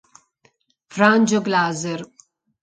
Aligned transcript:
Franjo 0.95 1.41
Glaser 1.45 2.01